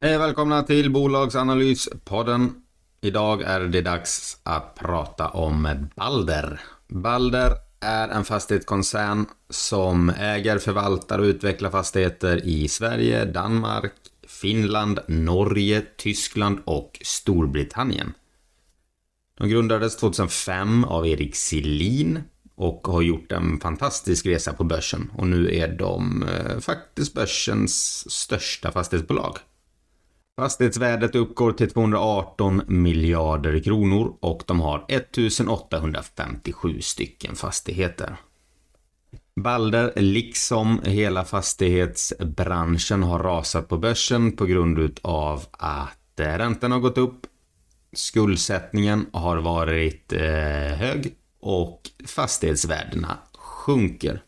[0.00, 2.54] Hej välkomna till Bolagsanalyspodden.
[3.00, 6.60] Idag är det dags att prata om Balder.
[6.88, 13.92] Balder är en fastighetskoncern som äger, förvaltar och utvecklar fastigheter i Sverige, Danmark,
[14.28, 18.14] Finland, Norge, Tyskland och Storbritannien.
[19.38, 22.22] De grundades 2005 av Erik Selin
[22.54, 28.04] och har gjort en fantastisk resa på börsen och nu är de eh, faktiskt börsens
[28.10, 29.38] största fastighetsbolag.
[30.38, 38.16] Fastighetsvärdet uppgår till 218 miljarder kronor och de har 1857 stycken fastigheter.
[39.36, 46.80] Balder, liksom hela fastighetsbranschen, har rasat på börsen på grund av att eh, räntan har
[46.80, 47.26] gått upp,
[47.92, 50.20] skuldsättningen har varit eh,
[50.76, 54.22] hög och fastighetsvärdena sjunker.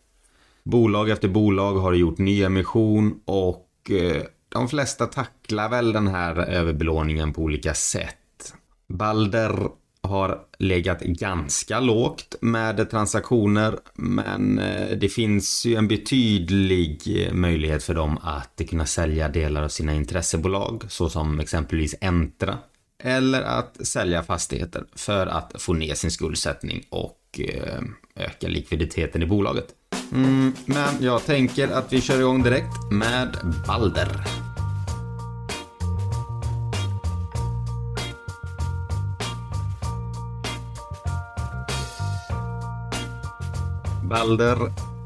[0.64, 4.22] Bolag efter bolag har gjort nyemission och eh,
[4.52, 8.54] de flesta tacklar väl den här överbelåningen på olika sätt.
[8.88, 9.68] Balder
[10.02, 17.82] har legat ganska lågt med transaktioner men eh, det finns ju en betydlig eh, möjlighet
[17.82, 22.58] för dem att kunna sälja delar av sina intressebolag såsom exempelvis Entra
[23.02, 27.82] eller att sälja fastigheter för att få ner sin skuldsättning och eh,
[28.16, 29.66] öka likviditeten i bolaget.
[30.12, 34.39] Mm, men jag tänker att vi kör igång direkt med Balder.
[44.10, 44.58] Balder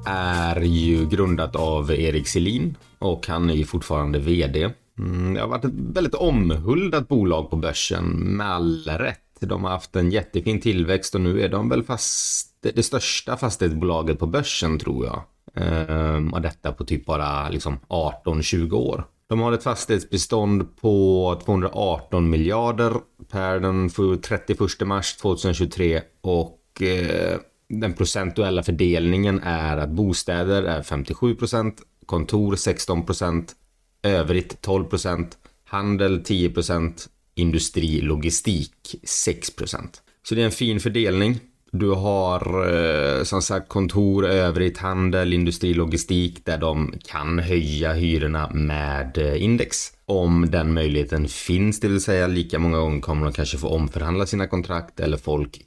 [0.07, 4.71] är ju grundat av Erik Selin och han är ju fortfarande VD.
[4.99, 8.05] Mm, det har varit ett väldigt omhuldat bolag på börsen
[8.37, 9.21] med all rätt.
[9.41, 14.19] De har haft en jättefin tillväxt och nu är de väl fast det största fastighetsbolaget
[14.19, 15.23] på börsen tror jag.
[15.55, 19.05] Ehm, och detta på typ bara liksom 18-20 år.
[19.27, 22.93] De har ett fastighetsbestånd på 218 miljarder
[23.31, 27.39] per den 31 mars 2023 och eh,
[27.69, 33.53] den procentuella fördelningen är att bostäder är 57 procent, kontor 16 procent,
[34.03, 40.03] övrigt 12 procent, handel 10 procent, industri, logistik 6 procent.
[40.23, 41.41] Så det är en fin fördelning.
[41.73, 48.51] Du har eh, som sagt kontor, övrigt, handel, industri, logistik där de kan höja hyrorna
[48.51, 49.93] med eh, index.
[50.07, 54.27] Om den möjligheten finns, det vill säga lika många gånger kommer de kanske få omförhandla
[54.27, 55.61] sina kontrakt eller folk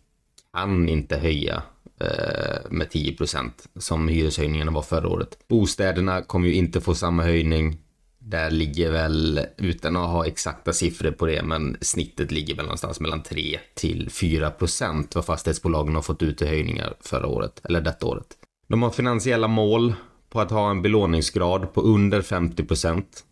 [0.53, 1.63] kan inte höja
[2.00, 5.38] Eh, med 10% som hyreshöjningarna var förra året.
[5.47, 7.78] Bostäderna kommer ju inte få samma höjning.
[8.19, 13.00] Där ligger väl, utan att ha exakta siffror på det, men snittet ligger väl någonstans
[13.00, 17.81] mellan 3 till 4 procent vad fastighetsbolagen har fått ut i höjningar förra året, eller
[17.81, 18.28] detta året.
[18.68, 19.94] De har finansiella mål
[20.30, 23.24] på att ha en belåningsgrad på under 50 procent,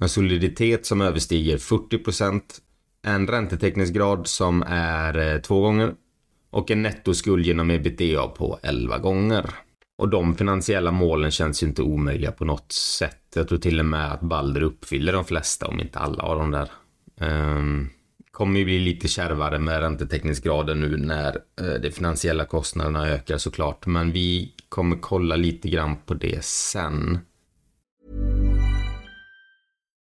[0.00, 2.58] en soliditet som överstiger 40 procent,
[3.06, 5.94] en räntetäckningsgrad som är eh, två gånger
[6.52, 9.50] och en nettoskuld genom ebitda på 11 gånger.
[9.98, 13.22] Och de finansiella målen känns ju inte omöjliga på något sätt.
[13.34, 16.50] Jag tror till och med att Balder uppfyller de flesta, om inte alla av de
[16.50, 16.70] där.
[17.20, 17.90] Um,
[18.30, 23.86] kommer ju bli lite kärvare med räntetäckningsgraden nu när uh, de finansiella kostnaderna ökar såklart.
[23.86, 27.18] Men vi kommer kolla lite grann på det sen.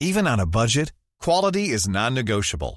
[0.05, 0.93] Even on a budget,
[1.25, 2.77] quality is non-negotiable.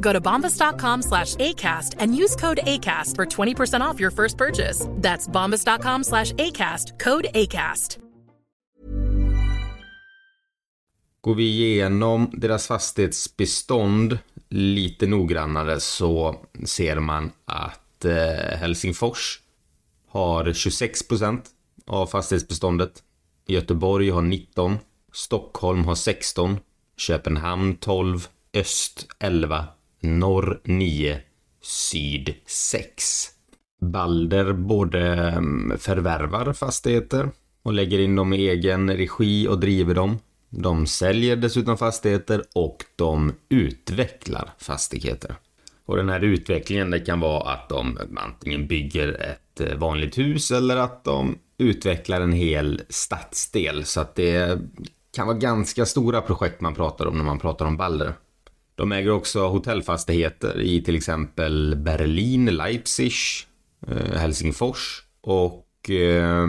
[0.00, 4.86] Go to bombas.com slash ACAST and use code ACAST for 20% off your first purchase.
[5.02, 7.98] That's bombas.com slash ACAST, code ACAST.
[11.22, 14.18] Går vi igenom deras fastighetsbestånd
[14.48, 19.40] lite noggrannare så ser man att eh, Helsingfors
[20.08, 21.40] har 26%
[21.86, 23.02] av fastighetsbeståndet.
[23.46, 24.78] Göteborg har 19.
[25.12, 26.58] Stockholm har 16.
[26.96, 28.28] Köpenhamn 12.
[28.54, 29.66] Öst 11.
[30.00, 31.20] Norr 9.
[31.62, 33.26] Syd 6.
[33.80, 37.30] Balder både mm, förvärvar fastigheter
[37.62, 40.18] och lägger in dem i egen regi och driver dem.
[40.48, 45.34] De säljer dessutom fastigheter och de utvecklar fastigheter.
[45.84, 50.50] Och den här utvecklingen det kan vara att de antingen bygger ett eh, vanligt hus
[50.50, 53.84] eller att de utvecklar en hel stadsdel.
[53.84, 54.60] Så att det
[55.14, 58.14] kan vara ganska stora projekt man pratar om när man pratar om Balder.
[58.80, 63.12] De äger också hotellfastigheter i till exempel Berlin, Leipzig,
[63.86, 66.48] eh, Helsingfors och eh,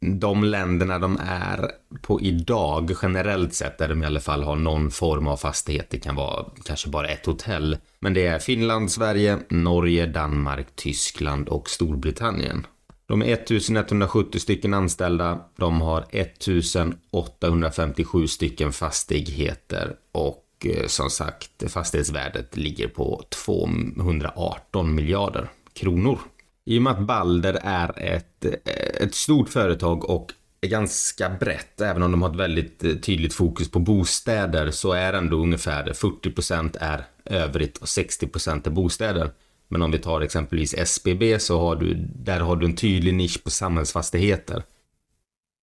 [0.00, 1.70] de länderna de är
[2.02, 5.90] på idag generellt sett där de i alla fall har någon form av fastighet.
[5.90, 7.76] Det kan vara kanske bara ett hotell.
[8.00, 12.66] Men det är Finland, Sverige, Norge, Danmark, Tyskland och Storbritannien.
[13.08, 15.40] De är 1170 stycken anställda.
[15.56, 25.48] De har 1857 stycken fastigheter och och eh, som sagt fastighetsvärdet ligger på 218 miljarder
[25.72, 26.18] kronor.
[26.64, 28.52] I och med att Balder är ett, eh,
[29.00, 33.34] ett stort företag och är ganska brett, även om de har ett väldigt eh, tydligt
[33.34, 39.30] fokus på bostäder, så är ändå ungefär 40% är övrigt och 60% är bostäder.
[39.68, 43.44] Men om vi tar exempelvis SBB så har du, där har du en tydlig nisch
[43.44, 44.62] på samhällsfastigheter.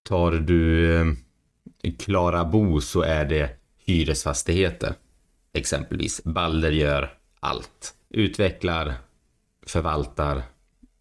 [0.09, 1.15] Tar du
[1.99, 4.95] Klara Bo så är det hyresfastigheter.
[5.53, 6.23] Exempelvis.
[6.23, 7.93] Balder gör allt.
[8.09, 8.93] Utvecklar,
[9.67, 10.43] förvaltar,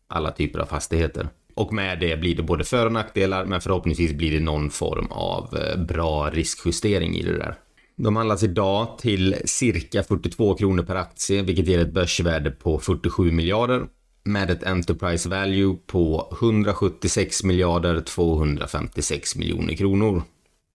[0.09, 1.29] alla typer av fastigheter.
[1.55, 5.07] Och med det blir det både för och nackdelar, men förhoppningsvis blir det någon form
[5.11, 7.55] av eh, bra riskjustering i det där.
[7.97, 13.33] De handlas idag till cirka 42 kronor per aktie, vilket ger ett börsvärde på 47
[13.33, 13.87] miljarder
[14.25, 20.23] med ett Enterprise Value på 176 miljarder 256 miljoner kronor.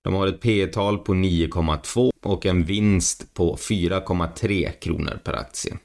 [0.07, 5.77] De har ett P tal på 9,2 och en vinst på 4,3 kronor per aktie.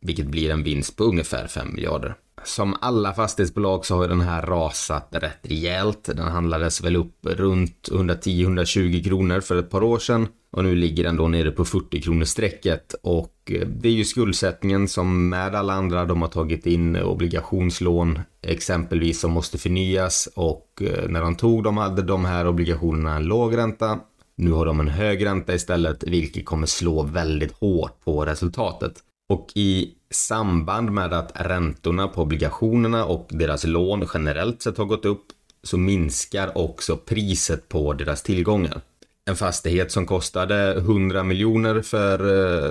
[0.00, 2.14] Vilket blir en vinst på ungefär 5 miljarder.
[2.44, 6.04] Som alla fastighetsbolag så har den här rasat rätt rejält.
[6.04, 10.28] Den handlades väl upp runt 110-120 kronor för ett par år sedan.
[10.56, 14.04] Och nu ligger den då nere på 40 kronor strecket och eh, det är ju
[14.04, 20.82] skuldsättningen som med alla andra, de har tagit in obligationslån exempelvis som måste förnyas och
[20.82, 24.00] eh, när de tog dem hade de här obligationerna en låg ränta.
[24.36, 28.92] Nu har de en hög ränta istället, vilket kommer slå väldigt hårt på resultatet.
[29.28, 35.04] Och i samband med att räntorna på obligationerna och deras lån generellt sett har gått
[35.04, 35.24] upp
[35.62, 38.80] så minskar också priset på deras tillgångar.
[39.24, 42.18] En fastighet som kostade 100 miljoner för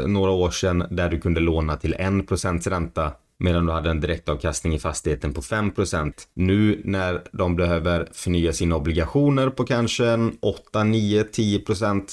[0.01, 4.00] eh, några år sedan där du kunde låna till 1% ränta medan du hade en
[4.00, 6.13] direktavkastning i fastigheten på 5%.
[6.33, 12.03] Nu när de behöver förnya sina obligationer på kanske 8, 9, 10%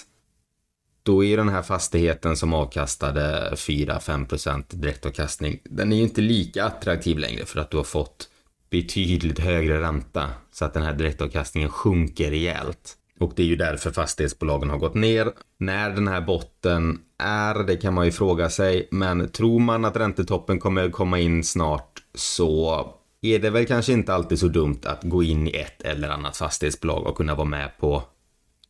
[1.02, 7.18] då är den här fastigheten som avkastade 4-5% direktavkastning, den är ju inte lika attraktiv
[7.18, 8.28] längre för att du har fått
[8.70, 12.94] betydligt högre ränta så att den här direktavkastningen sjunker rejält.
[13.20, 15.32] Och det är ju därför fastighetsbolagen har gått ner.
[15.58, 19.96] När den här botten är, det kan man ju fråga sig, men tror man att
[19.96, 22.86] räntetoppen kommer komma in snart så
[23.20, 26.36] är det väl kanske inte alltid så dumt att gå in i ett eller annat
[26.36, 28.02] fastighetsbolag och kunna vara med på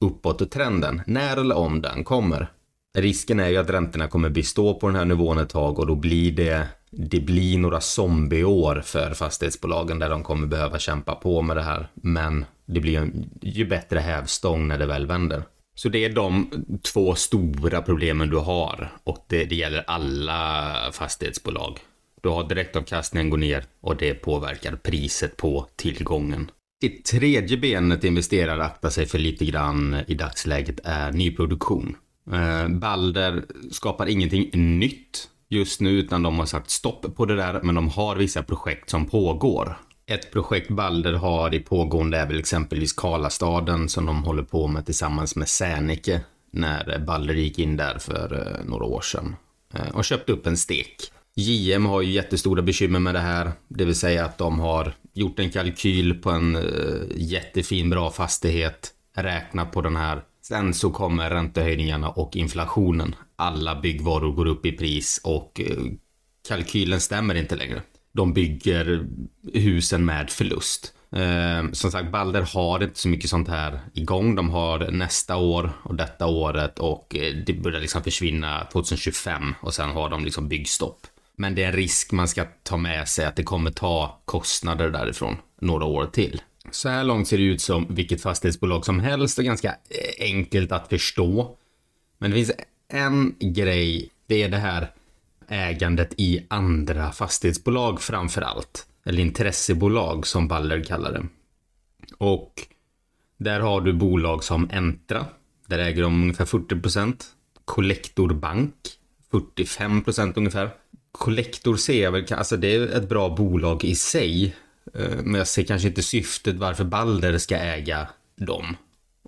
[0.00, 2.52] uppåt-trenden, när eller om den kommer.
[2.98, 5.94] Risken är ju att räntorna kommer bestå på den här nivån ett tag och då
[5.94, 11.56] blir det det blir några zombieår för fastighetsbolagen där de kommer behöva kämpa på med
[11.56, 11.88] det här.
[11.94, 13.10] Men det blir
[13.42, 15.42] ju bättre hävstång när det väl vänder.
[15.74, 16.50] Så det är de
[16.92, 21.78] två stora problemen du har och det, det gäller alla fastighetsbolag.
[22.22, 26.50] Du har direktavkastningen går ner och det påverkar priset på tillgången.
[26.80, 31.96] Det tredje benet investerare aktar sig för lite grann i dagsläget är nyproduktion.
[32.32, 37.60] Eh, Balder skapar ingenting nytt just nu utan de har sagt stopp på det där
[37.62, 39.76] men de har vissa projekt som pågår.
[40.10, 44.86] Ett projekt Balder har i pågående är väl exempelvis Karlastaden som de håller på med
[44.86, 49.36] tillsammans med Sänike när Balder gick in där för eh, några år sedan
[49.74, 50.96] eh, och köpte upp en stek.
[51.36, 55.38] JM har ju jättestora bekymmer med det här, det vill säga att de har gjort
[55.38, 56.62] en kalkyl på en eh,
[57.16, 60.22] jättefin bra fastighet, räknat på den här.
[60.42, 63.14] Sen så kommer räntehöjningarna och inflationen.
[63.36, 65.60] Alla byggvaror går upp i pris och
[66.48, 67.82] kalkylen stämmer inte längre.
[68.12, 69.06] De bygger
[69.52, 70.94] husen med förlust.
[71.12, 74.34] Eh, som sagt, Balder har inte så mycket sånt här igång.
[74.34, 79.74] De har nästa år och detta året och eh, det börjar liksom försvinna 2025 och
[79.74, 81.06] sen har de liksom byggstopp.
[81.36, 84.90] Men det är en risk man ska ta med sig att det kommer ta kostnader
[84.90, 86.42] därifrån några år till.
[86.70, 90.72] Så här långt ser det ut som vilket fastighetsbolag som helst och ganska eh, enkelt
[90.72, 91.56] att förstå.
[92.18, 92.52] Men det finns
[92.88, 94.90] en grej, det är det här
[95.48, 98.86] ägandet i andra fastighetsbolag framför allt.
[99.04, 101.26] Eller intressebolag som Baller kallar det.
[102.18, 102.52] Och
[103.38, 105.26] där har du bolag som Entra.
[105.66, 107.28] Där äger de ungefär 40
[107.64, 108.74] Collector Bank
[109.30, 110.70] 45 procent ungefär.
[111.12, 114.56] Collector ser jag väl, alltså det är ett bra bolag i sig.
[114.94, 118.76] Eh, men jag ser kanske inte syftet varför Balder ska äga dem.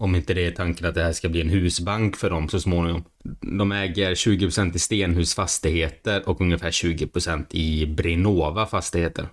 [0.00, 2.60] Om inte det är tanken att det här ska bli en husbank för dem så
[2.60, 3.04] småningom.
[3.40, 9.28] De äger 20% i Stenhus fastigheter och ungefär 20% i Brinova fastigheter.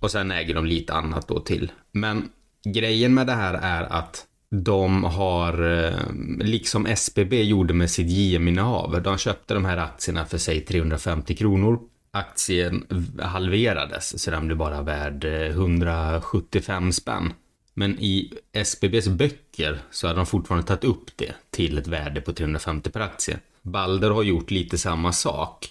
[0.00, 1.72] Och sen äger de lite annat då till.
[1.92, 2.28] Men
[2.64, 5.98] grejen med det här är att de har, eh,
[6.38, 11.80] liksom SBB gjorde med sitt JM-innehav, de köpte de här aktierna för sig 350 kronor.
[12.10, 12.86] Aktien
[13.18, 17.32] halverades så den blev bara värd eh, 175 spänn.
[17.74, 22.32] Men i SBBs böcker så hade de fortfarande tagit upp det till ett värde på
[22.32, 23.38] 350 per aktie.
[23.62, 25.68] Balder har gjort lite samma sak.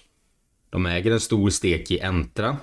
[0.70, 2.56] De äger en stor stek i Entra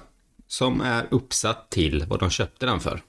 [0.47, 3.01] som är uppsatt till vad de köpte den för.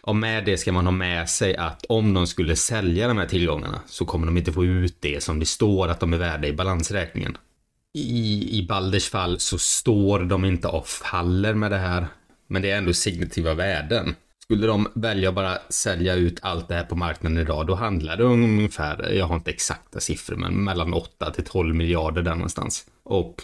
[0.00, 3.26] Och med det ska man ha med sig att om de skulle sälja de här
[3.26, 6.48] tillgångarna så kommer de inte få ut det som det står att de är värda
[6.48, 7.36] i balansräkningen.
[7.94, 12.06] I, i Balders fall så står de inte och faller med det här.
[12.46, 14.14] Men det är ändå signativa värden.
[14.50, 18.16] Skulle de välja att bara sälja ut allt det här på marknaden idag, då handlar
[18.16, 22.34] det om ungefär, jag har inte exakta siffror, men mellan 8 till 12 miljarder där
[22.34, 22.86] någonstans.
[23.02, 23.42] Och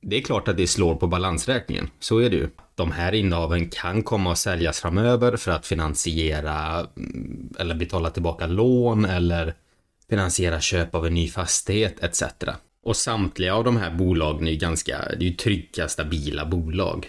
[0.00, 2.48] det är klart att det slår på balansräkningen, så är det ju.
[2.74, 8.46] De här innehaven kan komma att säljas framöver för att finansiera mm, eller betala tillbaka
[8.46, 9.54] lån eller
[10.08, 12.22] finansiera köp av en ny fastighet etc.
[12.84, 17.06] Och samtliga av de här bolagen är ju ganska, det är ju trygga, stabila bolag.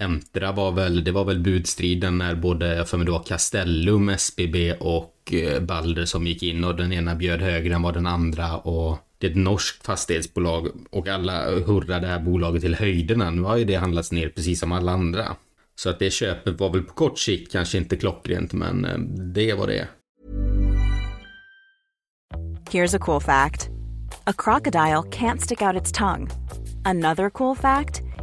[0.00, 4.08] Entra var väl, det var väl budstriden när både, jag för mig det var Castellum,
[4.08, 8.06] SBB och eh, Balder som gick in och den ena bjöd högre än vad den
[8.06, 13.30] andra och det är ett norskt fastighetsbolag och alla hurrar det här bolaget till höjderna.
[13.30, 15.36] Nu har ju det handlats ner precis som alla andra.
[15.74, 18.98] Så att det köpet var väl på kort sikt kanske inte klockrent, men eh,
[19.34, 19.88] det var det
[22.70, 23.68] Here's a cool fact.
[24.24, 26.28] A crocodile can't stick out its tongue.
[26.84, 28.07] Another cool fact.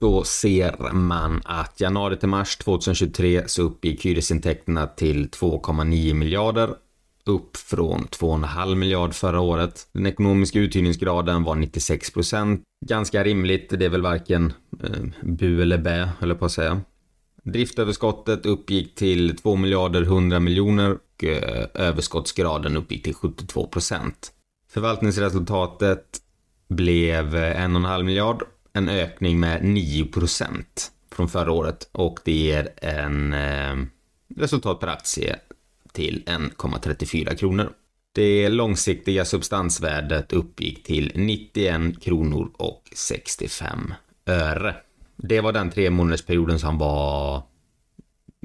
[0.00, 6.74] så ser man att januari till mars 2023 så uppgick hyresintäkterna till 2,9 miljarder
[7.26, 9.88] upp från 2,5 miljard förra året.
[9.92, 12.62] Den ekonomiska uthyrningsgraden var 96 procent.
[12.86, 16.80] Ganska rimligt, det är väl varken eh, bu eller bä, höll på att säga.
[17.42, 24.32] Driftöverskottet uppgick till 2 miljarder 100 miljoner och eh, överskottsgraden uppgick till 72 procent.
[24.68, 26.20] Förvaltningsresultatet
[26.68, 28.42] blev eh, 1,5 miljard
[28.74, 30.64] en ökning med 9%
[31.12, 33.76] från förra året och det ger en eh,
[34.36, 35.36] resultat per aktie
[35.92, 37.72] till 1,34 kronor.
[38.12, 43.94] Det långsiktiga substansvärdet uppgick till 91 kronor och 65
[44.26, 44.76] öre.
[45.16, 47.42] Det var den tre månadersperioden som var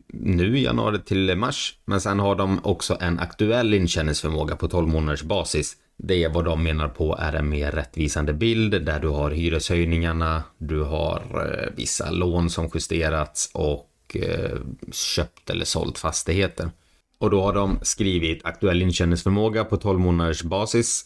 [0.07, 1.77] nu i januari till mars.
[1.85, 5.77] Men sen har de också en aktuell intjäningsförmåga på 12 månaders basis.
[6.01, 10.43] Det är vad de menar på är en mer rättvisande bild där du har hyreshöjningarna,
[10.57, 14.57] du har eh, vissa lån som justerats och eh,
[14.91, 16.69] köpt eller sålt fastigheter.
[17.17, 21.05] Och då har de skrivit aktuell intjäningsförmåga på 12 månaders basis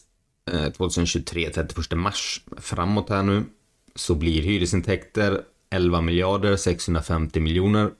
[0.52, 3.44] eh, 2023 31 mars framåt här nu.
[3.94, 7.90] Så blir hyresintäkter 11 miljarder 650 miljoner.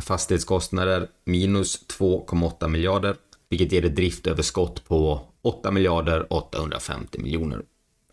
[0.00, 3.16] Fastighetskostnader minus 2,8 miljarder
[3.52, 7.62] vilket ger ett driftöverskott på 8 miljarder 850 miljoner.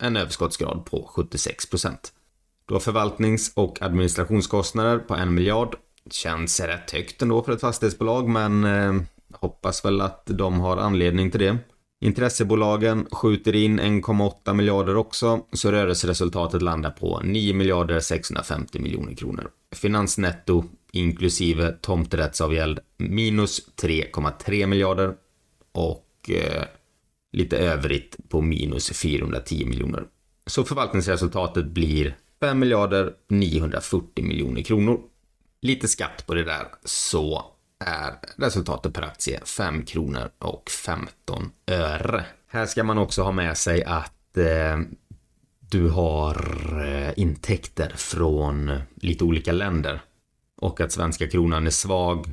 [0.00, 2.12] En överskottsgrad på 76 procent.
[2.68, 5.76] Du har förvaltnings och administrationskostnader på en miljard.
[6.10, 11.30] Känns rätt högt ändå för ett fastighetsbolag men eh, hoppas väl att de har anledning
[11.30, 11.58] till det.
[12.00, 19.50] Intressebolagen skjuter in 1,8 miljarder också, så rörelseresultatet landar på 9 miljarder 650 miljoner kronor.
[19.74, 25.14] Finansnetto inklusive tomträttsavgäld minus 3,3 miljarder
[25.72, 26.64] och eh,
[27.32, 30.04] lite övrigt på minus 410 miljoner.
[30.46, 35.00] Så förvaltningsresultatet blir 5 miljarder 940 miljoner kronor.
[35.62, 37.44] Lite skatt på det där så
[37.84, 42.24] är resultatet per aktie 5 kronor och 15 öre.
[42.48, 44.78] Här ska man också ha med sig att eh,
[45.70, 46.36] du har
[46.84, 50.00] eh, intäkter från lite olika länder
[50.60, 52.26] och att svenska kronan är svag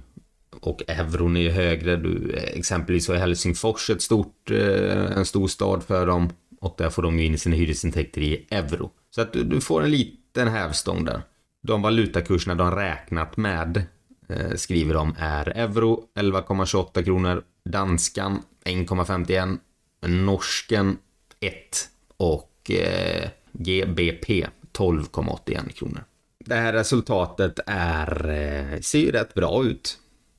[0.61, 1.95] och euron är högre.
[1.95, 6.29] Du, eh, exempelvis så är Helsingfors ett stort, eh, en stor stad för dem
[6.61, 8.91] och där får de ju in sina hyresintäkter i euro.
[9.09, 11.21] Så att du, du får en liten hävstång där.
[11.63, 13.83] De valutakurserna de räknat med
[14.29, 19.57] eh, skriver de är euro 11,28 kronor, danskan 1,51,
[20.01, 20.97] norsken
[21.39, 21.53] 1
[22.17, 26.03] och eh, GBP 12,81 kronor.
[26.45, 29.97] Det här resultatet är, eh, ser ju rätt bra ut.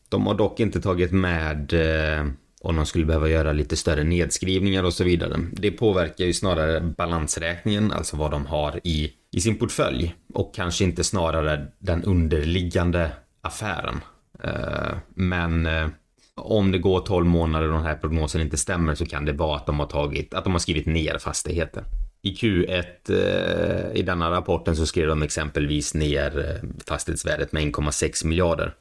[0.09, 2.27] De har dock inte tagit med eh,
[2.61, 5.41] om de skulle behöva göra lite större nedskrivningar och så vidare.
[5.53, 10.85] Det påverkar ju snarare balansräkningen, alltså vad de har i, i sin portfölj och kanske
[10.85, 14.01] inte snarare den underliggande affären.
[14.45, 15.89] Eh, men eh,
[16.35, 19.57] om det går 12 månader och den här prognosen inte stämmer så kan det vara
[19.57, 21.85] att de har tagit, att de har skrivit ner fastigheter.
[22.23, 28.75] I Q1 i denna rapporten så skrev de exempelvis ner fastighetsvärdet med 1,6 miljarder.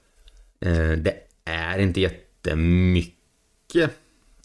[0.60, 1.13] Eh, det
[1.46, 3.91] är inte jättemycket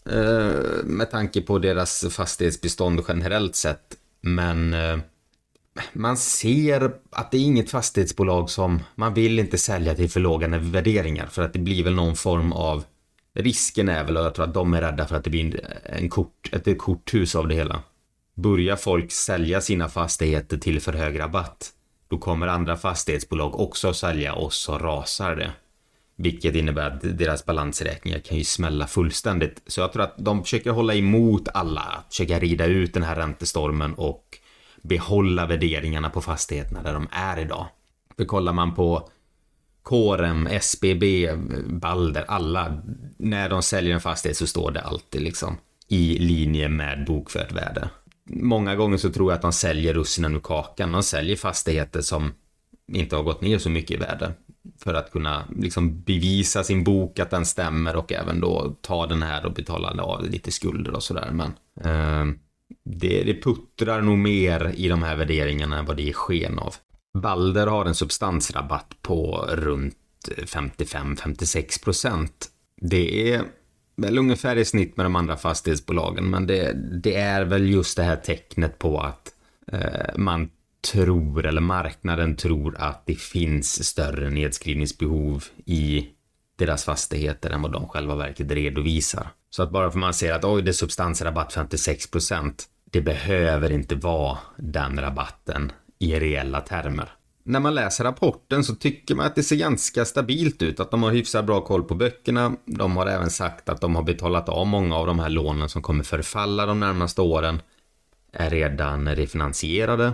[0.09, 3.97] eh, med tanke på deras fastighetsbestånd generellt sett.
[4.21, 4.97] Men eh,
[5.93, 10.47] man ser att det är inget fastighetsbolag som man vill inte sälja till för låga
[10.47, 12.83] värderingar för att det blir väl någon form av
[13.35, 16.09] risken är väl och jag tror att de är rädda för att det blir en
[16.09, 17.83] kort, ett korthus av det hela
[18.35, 21.71] börjar folk sälja sina fastigheter till för hög rabatt,
[22.07, 25.51] då kommer andra fastighetsbolag också att sälja och så rasar det.
[26.15, 29.61] Vilket innebär att deras balansräkningar kan ju smälla fullständigt.
[29.67, 33.93] Så jag tror att de försöker hålla emot alla, försöka rida ut den här räntestormen
[33.93, 34.23] och
[34.81, 37.67] behålla värderingarna på fastigheterna där de är idag.
[38.17, 39.09] För kollar man på
[39.83, 41.29] Korem, SBB,
[41.67, 42.81] Balder, alla,
[43.17, 47.89] när de säljer en fastighet så står det alltid liksom i linje med bokfört värde
[48.25, 50.91] många gånger så tror jag att de säljer russinen ur kakan.
[50.91, 52.31] De säljer fastigheter som
[52.87, 54.33] inte har gått ner så mycket i värde.
[54.83, 59.23] För att kunna liksom bevisa sin bok att den stämmer och även då ta den
[59.23, 61.31] här och betala av lite skulder och sådär.
[61.31, 62.35] Men eh,
[62.85, 66.75] det, det puttrar nog mer i de här värderingarna än vad det är sken av.
[67.13, 69.97] Balder har en substansrabatt på runt
[70.27, 72.49] 55-56 procent.
[72.81, 73.43] Det är
[73.95, 76.73] väl ungefär i snitt med de andra fastighetsbolagen, men det,
[77.03, 79.33] det är väl just det här tecknet på att
[79.71, 80.49] eh, man
[80.91, 86.07] tror, eller marknaden tror att det finns större nedskrivningsbehov i
[86.57, 89.27] deras fastigheter än vad de själva verket redovisar.
[89.49, 92.09] Så att bara för man ser att oj, det är substansrabatt 56
[92.91, 97.09] det behöver inte vara den rabatten i reella termer
[97.43, 100.79] när man läser rapporten så tycker man att det ser ganska stabilt ut.
[100.79, 102.55] Att de har hyfsat bra koll på böckerna.
[102.65, 105.81] De har även sagt att de har betalat av många av de här lånen som
[105.81, 107.61] kommer förfalla de närmaste åren.
[108.31, 110.13] Är redan refinansierade.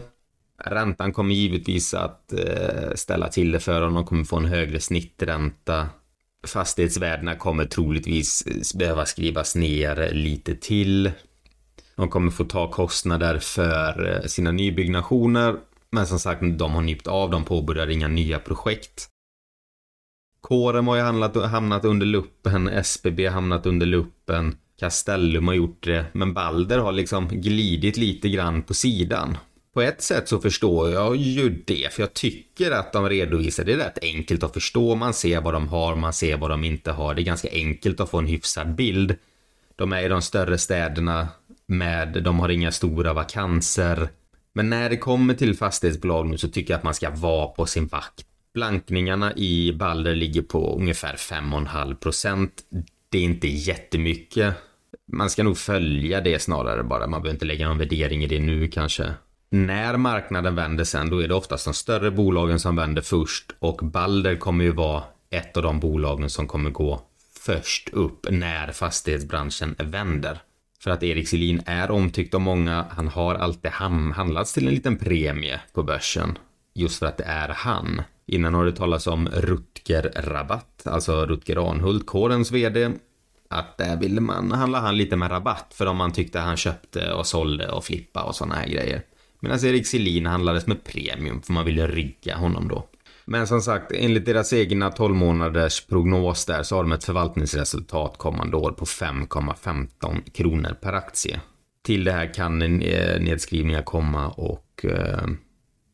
[0.65, 3.93] Räntan kommer givetvis att eh, ställa till det för dem.
[3.93, 5.89] De kommer få en högre snittränta.
[6.47, 11.11] Fastighetsvärdena kommer troligtvis eh, behöva skrivas ner lite till.
[11.95, 15.55] De kommer få ta kostnader för eh, sina nybyggnationer
[15.91, 19.09] men som sagt, de har nypt av, de påbörjar inga nya projekt.
[20.41, 25.83] Kåren har ju handlat, hamnat under luppen, SBB har hamnat under luppen, Castellum har gjort
[25.83, 29.37] det, men Balder har liksom glidit lite grann på sidan
[29.79, 33.73] på ett sätt så förstår jag ju det, för jag tycker att de redovisar det
[33.73, 34.95] är rätt enkelt att förstå.
[34.95, 37.15] Man ser vad de har, man ser vad de inte har.
[37.15, 39.15] Det är ganska enkelt att få en hyfsad bild.
[39.75, 41.27] De är i de större städerna
[41.67, 44.09] med, de har inga stora vakanser.
[44.53, 47.65] Men när det kommer till fastighetsbolag nu så tycker jag att man ska vara på
[47.65, 48.25] sin vakt.
[48.53, 52.51] Blankningarna i Balder ligger på ungefär 5,5 procent.
[53.09, 54.55] Det är inte jättemycket.
[55.11, 57.07] Man ska nog följa det snarare bara.
[57.07, 59.13] Man behöver inte lägga någon värdering i det nu kanske.
[59.51, 63.77] När marknaden vänder sen, då är det oftast de större bolagen som vänder först och
[63.83, 67.01] Balder kommer ju vara ett av de bolagen som kommer gå
[67.39, 70.39] först upp när fastighetsbranschen vänder.
[70.79, 72.85] För att Erik Selin är omtyckt av många.
[72.89, 76.37] Han har alltid handlats till en liten premie på börsen.
[76.73, 78.01] Just för att det är han.
[78.25, 82.91] Innan har det talats om Rutger Rabatt, alltså Rutger Arnhult, kårens vd.
[83.49, 87.13] Att där ville man handla han lite med rabatt för om man tyckte han köpte
[87.13, 89.03] och sålde och flippa och sådana här grejer.
[89.39, 92.89] Medan alltså, Erik Selin handlades med premium för man ville rygga honom då.
[93.25, 98.17] Men som sagt, enligt deras egna 12 månaders prognos där så har de ett förvaltningsresultat
[98.17, 101.41] kommande år på 5,15 kronor per aktie.
[101.83, 105.27] Till det här kan eh, nedskrivningar komma och eh,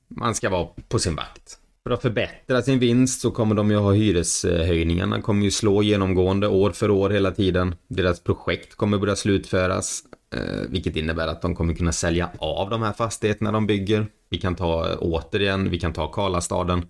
[0.07, 1.59] man ska vara på sin vakt.
[1.83, 6.47] För att förbättra sin vinst så kommer de ju ha hyreshöjningarna, kommer ju slå genomgående
[6.47, 7.75] år för år hela tiden.
[7.87, 10.03] Deras projekt kommer börja slutföras,
[10.35, 14.07] Eh, vilket innebär att de kommer kunna sälja av de här fastigheterna de bygger.
[14.29, 16.85] Vi kan ta eh, återigen, vi kan ta Karlastaden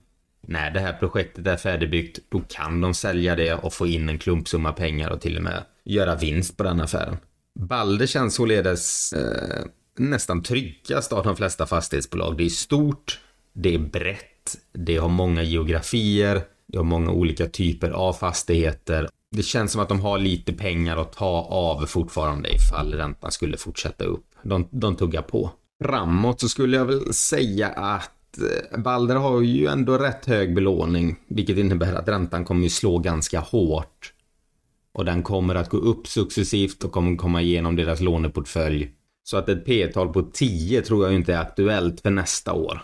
[0.48, 4.18] när det här projektet är färdigbyggt, då kan de sälja det och få in en
[4.18, 7.18] klumpsumma pengar och till och med göra vinst på den affären.
[7.60, 9.66] Balder känns således eh,
[9.98, 12.38] nästan tryggast av de flesta fastighetsbolag.
[12.38, 13.20] Det är stort,
[13.54, 19.10] det är brett, det har många geografier, det har många olika typer av fastigheter.
[19.36, 23.58] Det känns som att de har lite pengar att ta av fortfarande ifall räntan skulle
[23.58, 24.26] fortsätta upp.
[24.44, 25.52] De, de tuggar på.
[25.84, 31.16] Framåt så skulle jag väl säga att eh, Balder har ju ändå rätt hög belåning,
[31.28, 34.14] vilket innebär att räntan kommer ju slå ganska hårt.
[34.94, 38.92] Och den kommer att gå upp successivt och kommer komma igenom deras låneportfölj.
[39.24, 42.82] Så att ett P-tal på 10 tror jag inte är aktuellt för nästa år.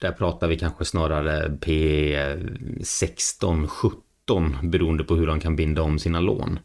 [0.00, 4.00] Där pratar vi kanske snarare P16, 17
[4.62, 6.58] beroende på hur de kan binda om sina lån.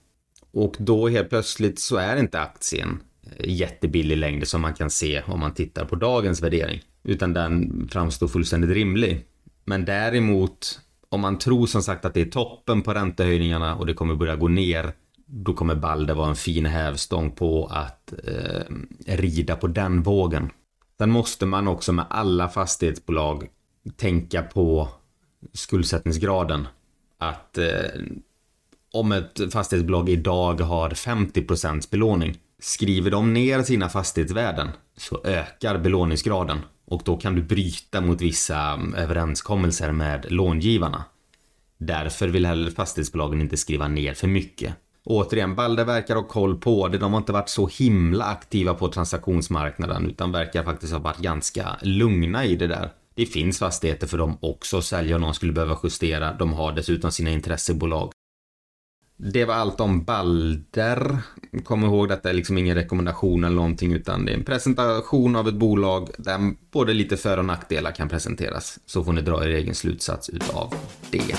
[0.51, 5.21] Och då helt plötsligt så är inte aktien eh, jättebillig längre som man kan se
[5.27, 6.81] om man tittar på dagens värdering.
[7.03, 9.25] Utan den framstår fullständigt rimlig.
[9.65, 13.93] Men däremot, om man tror som sagt att det är toppen på räntehöjningarna och det
[13.93, 14.93] kommer börja gå ner,
[15.25, 18.75] då kommer Balder vara en fin hävstång på att eh,
[19.05, 20.49] rida på den vågen.
[20.97, 23.47] Sen måste man också med alla fastighetsbolag
[23.97, 24.89] tänka på
[25.53, 26.67] skuldsättningsgraden.
[27.17, 28.01] Att eh,
[28.93, 36.59] om ett fastighetsbolag idag har 50% belåning, skriver de ner sina fastighetsvärden så ökar belåningsgraden
[36.85, 41.03] och då kan du bryta mot vissa mm, överenskommelser med långivarna.
[41.77, 44.75] Därför vill heller fastighetsbolagen inte skriva ner för mycket.
[45.03, 46.97] Återigen, Balder verkar ha koll på det.
[46.97, 51.75] De har inte varit så himla aktiva på transaktionsmarknaden utan verkar faktiskt ha varit ganska
[51.81, 52.89] lugna i det där.
[53.15, 56.33] Det finns fastigheter för dem också att sälja om någon skulle behöva justera.
[56.33, 58.11] De har dessutom sina intressebolag.
[59.17, 61.17] Det var allt om Balder.
[61.63, 65.35] Kom ihåg att det är liksom ingen rekommendation eller någonting utan det är en presentation
[65.35, 68.79] av ett bolag där både lite för och nackdelar kan presenteras.
[68.85, 70.73] Så får ni dra er egen slutsats utav
[71.11, 71.35] det.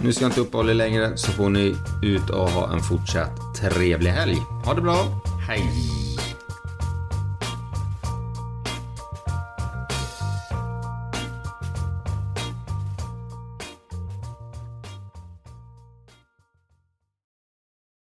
[0.00, 3.54] Nu ska jag inte uppehålla er längre så får ni ut och ha en fortsatt
[3.56, 4.36] trevlig helg.
[4.64, 5.22] Ha det bra.
[5.48, 5.62] Hej!